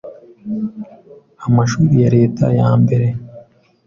[1.47, 3.07] amashuri ya leta ya mbere